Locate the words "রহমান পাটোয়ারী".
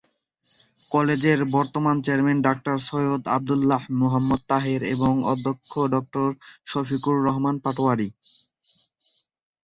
7.27-8.07